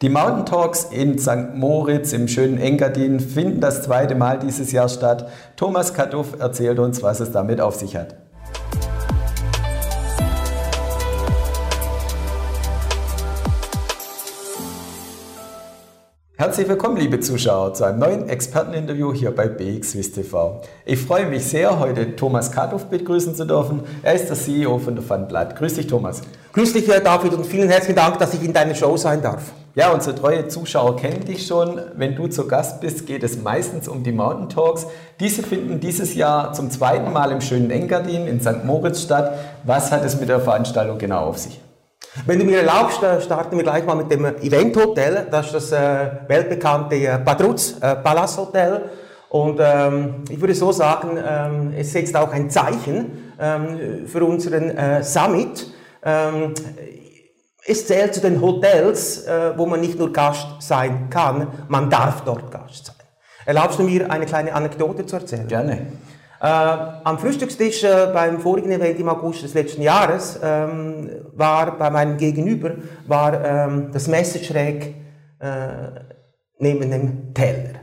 [0.00, 1.56] Die Mountain Talks in St.
[1.56, 5.28] Moritz im schönen Engadin finden das zweite Mal dieses Jahr statt.
[5.56, 8.14] Thomas Kaduff erzählt uns, was es damit auf sich hat.
[16.36, 20.60] Herzlich willkommen, liebe Zuschauer, zu einem neuen Experteninterview hier bei BXWIS TV.
[20.84, 23.82] Ich freue mich sehr, heute Thomas Kaduff begrüßen zu dürfen.
[24.04, 25.56] Er ist der CEO von der Funblatt.
[25.56, 26.22] Grüß dich, Thomas.
[26.58, 29.52] Grüß dich, David, und vielen herzlichen Dank, dass ich in deiner Show sein darf.
[29.76, 31.80] Ja, unsere treue Zuschauer kennen dich schon.
[31.94, 34.88] Wenn du zu Gast bist, geht es meistens um die Mountain Talks.
[35.20, 38.64] Diese finden dieses Jahr zum zweiten Mal im schönen Engadin in St.
[38.64, 39.38] Moritz statt.
[39.62, 41.60] Was hat es mit der Veranstaltung genau auf sich?
[42.26, 45.28] Wenn du mir erlaubst, äh, starten wir gleich mal mit dem Event Hotel.
[45.30, 48.82] Das ist das äh, weltbekannte äh, Padruz äh, Palace Hotel.
[49.28, 54.76] Und ähm, ich würde so sagen, ähm, es setzt auch ein Zeichen ähm, für unseren
[54.76, 55.77] äh, Summit.
[56.08, 56.54] Ähm,
[57.66, 62.22] es zählt zu den Hotels, äh, wo man nicht nur Gast sein kann, man darf
[62.22, 62.96] dort Gast sein.
[63.44, 65.46] Erlaubst du mir eine kleine Anekdote zu erzählen?
[65.46, 65.92] Gerne.
[66.40, 71.90] Äh, am Frühstückstisch äh, beim vorigen Event im August des letzten Jahres ähm, war bei
[71.90, 72.72] meinem Gegenüber
[73.06, 74.94] war ähm, das Messer schräg
[76.58, 77.77] neben dem Teller.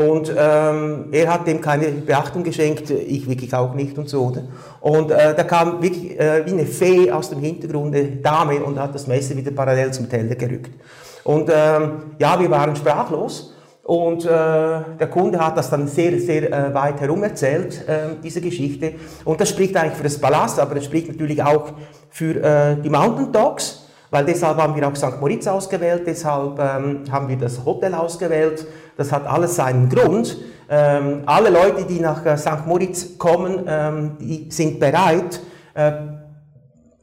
[0.00, 4.28] Und ähm, er hat dem keine Beachtung geschenkt, ich wirklich auch nicht und so.
[4.28, 4.44] Oder?
[4.80, 8.78] Und äh, da kam wirklich äh, wie eine Fee aus dem Hintergrund, eine Dame, und
[8.78, 10.70] hat das Messer wieder parallel zum Teller gerückt.
[11.22, 13.54] Und ähm, ja, wir waren sprachlos.
[13.82, 18.40] Und äh, der Kunde hat das dann sehr, sehr äh, weit herum erzählt, äh, diese
[18.40, 18.94] Geschichte.
[19.26, 21.72] Und das spricht eigentlich für das Palast, aber das spricht natürlich auch
[22.08, 25.20] für äh, die Mountain Dogs, weil deshalb haben wir auch St.
[25.20, 28.66] Moritz ausgewählt, deshalb ähm, haben wir das Hotel ausgewählt.
[28.96, 30.36] Das hat alles seinen Grund.
[30.68, 32.66] Ähm, alle Leute, die nach äh, St.
[32.66, 35.40] Moritz kommen, ähm, die sind bereit,
[35.74, 35.92] äh,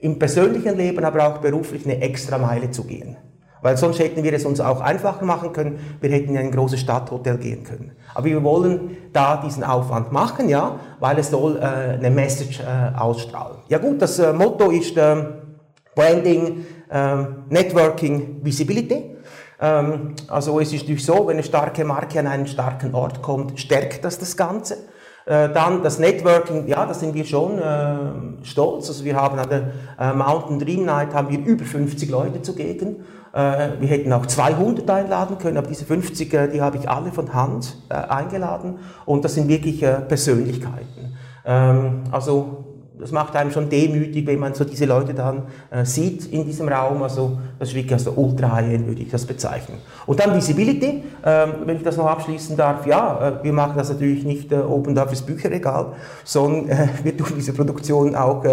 [0.00, 3.16] im persönlichen Leben, aber auch beruflich eine extra Meile zu gehen.
[3.62, 5.78] Weil sonst hätten wir es uns auch einfacher machen können.
[6.00, 7.92] Wir hätten in ein großes Stadthotel gehen können.
[8.14, 12.98] Aber wir wollen da diesen Aufwand machen, ja, weil es soll äh, eine Message äh,
[12.98, 13.58] ausstrahlen.
[13.68, 15.16] Ja gut, das äh, Motto ist äh,
[15.94, 17.16] Branding, äh,
[17.48, 19.16] Networking, Visibility.
[19.60, 23.58] Ähm, also es ist natürlich so, wenn eine starke Marke an einen starken Ort kommt,
[23.60, 24.76] stärkt das das Ganze.
[25.26, 28.88] Äh, dann das Networking, ja, da sind wir schon äh, stolz.
[28.88, 33.04] Also wir haben an der äh, Mountain Dream Night haben wir über 50 Leute zugegen.
[33.32, 37.12] Äh, wir hätten auch 200 einladen können, aber diese 50, äh, die habe ich alle
[37.12, 41.16] von Hand äh, eingeladen und das sind wirklich Persönlichkeiten.
[41.44, 42.64] Ähm, also
[43.00, 46.68] das macht einem schon demütig, wenn man so diese Leute dann äh, sieht in diesem
[46.68, 47.02] Raum.
[47.02, 49.78] Also das ist wirklich also ultra high würde ich das bezeichnen.
[50.06, 52.86] Und dann Visibility, ähm, wenn ich das noch abschließen darf.
[52.86, 55.92] Ja, äh, wir machen das natürlich nicht äh, oben da fürs Bücherregal,
[56.24, 58.44] sondern wir tun diese Produktion auch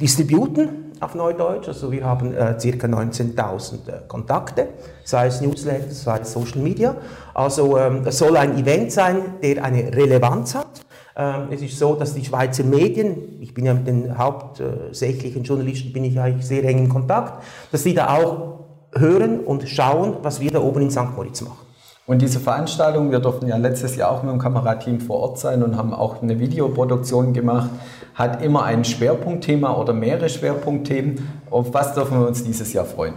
[0.00, 1.68] distributen auf Neudeutsch.
[1.68, 2.86] Also wir haben äh, ca.
[2.86, 4.68] 19.000 äh, Kontakte,
[5.04, 6.94] sei es Newsletter, sei es Social Media.
[7.34, 10.79] Also ähm, es soll ein Event sein, der eine Relevanz hat.
[11.20, 15.92] Ähm, es ist so, dass die Schweizer Medien, ich bin ja mit den hauptsächlichen Journalisten
[15.92, 18.60] bin ich eigentlich sehr eng in Kontakt, dass die da auch
[18.94, 21.14] hören und schauen, was wir da oben in St.
[21.14, 21.58] Moritz machen.
[22.06, 25.62] Und diese Veranstaltung, wir durften ja letztes Jahr auch mit dem Kamerateam vor Ort sein
[25.62, 27.68] und haben auch eine Videoproduktion gemacht,
[28.14, 31.28] hat immer ein Schwerpunktthema oder mehrere Schwerpunktthemen.
[31.50, 33.14] Auf was dürfen wir uns dieses Jahr freuen?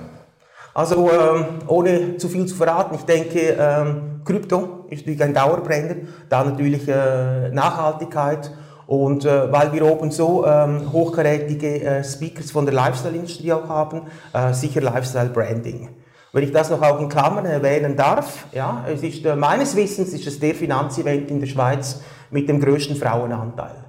[0.74, 5.96] Also ähm, ohne zu viel zu verraten, ich denke, ähm, Krypto ist natürlich ein Dauerbrenner,
[6.30, 8.52] da natürlich äh, Nachhaltigkeit
[8.88, 14.04] und äh, weil wir oben so ähm, hochkarätige äh, Speakers von der Lifestyle-Industrie auch haben,
[14.34, 15.90] äh, sicher Lifestyle-Branding.
[16.32, 20.14] Wenn ich das noch auch in Klammern erwähnen darf, ja, es ist äh, meines Wissens
[20.14, 22.02] ist es der Finanzevent in der Schweiz
[22.32, 23.84] mit dem größten Frauenanteil.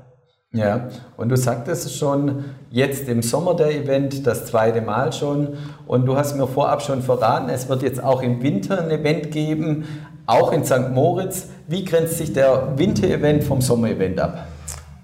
[0.54, 5.56] Ja, und du sagtest schon, jetzt im Sommer der Event, das zweite Mal schon.
[5.84, 9.32] Und du hast mir vorab schon verraten, es wird jetzt auch im Winter ein Event
[9.32, 9.84] geben,
[10.26, 10.90] auch in St.
[10.92, 11.48] Moritz.
[11.66, 14.46] Wie grenzt sich der Winter-Event vom Sommer-Event ab?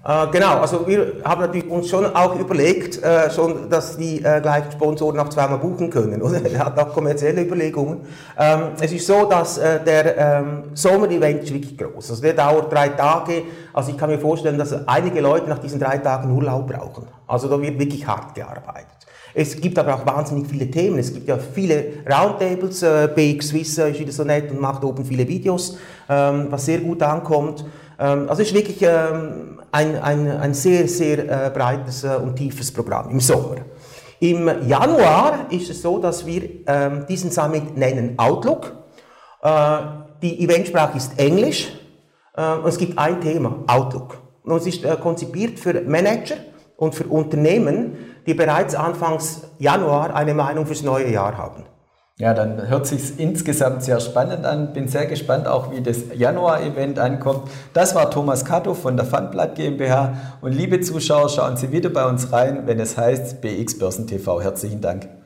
[0.03, 4.41] Äh, genau, also wir haben natürlich uns schon auch überlegt, äh, schon, dass die äh,
[4.41, 6.21] gleichen Sponsoren auch zweimal buchen können.
[6.21, 6.41] Oder?
[6.51, 8.01] Er hat auch kommerzielle Überlegungen.
[8.37, 12.09] Ähm, es ist so, dass äh, der ähm, Sommer-Event ist wirklich groß.
[12.09, 13.43] Also der dauert drei Tage.
[13.73, 17.07] Also ich kann mir vorstellen, dass einige Leute nach diesen drei Tagen Urlaub brauchen.
[17.27, 19.00] Also da wird wirklich hart gearbeitet.
[19.33, 20.99] Es gibt aber auch wahnsinnig viele Themen.
[20.99, 22.83] Es gibt ja viele Roundtables.
[22.83, 25.77] Äh, BX Swiss ist wieder so nett und macht oben viele Videos,
[26.09, 27.65] ähm, was sehr gut ankommt.
[27.99, 32.35] Ähm, also es ist wirklich ähm, ein, ein, ein sehr, sehr äh, breites äh, und
[32.35, 33.57] tiefes Programm im Sommer.
[34.19, 36.43] Im Januar ist es so, dass wir
[37.09, 38.71] diesen Summit nennen Outlook.
[39.41, 39.77] Äh,
[40.21, 41.69] die Eventsprache ist Englisch
[42.35, 44.17] äh, und es gibt ein Thema, Outlook.
[44.43, 46.35] Und es ist äh, konzipiert für Manager
[46.77, 51.65] und für Unternehmen, die bereits Anfangs Januar eine Meinung fürs neue Jahr haben.
[52.17, 54.73] Ja, dann hört sich insgesamt sehr spannend an.
[54.73, 57.49] Bin sehr gespannt auch, wie das Januar-Event ankommt.
[57.73, 60.13] Das war Thomas Kato von der Fundblatt GmbH.
[60.41, 64.39] Und liebe Zuschauer, schauen Sie wieder bei uns rein, wenn es heißt BX Börsen TV.
[64.39, 65.20] Herzlichen Dank.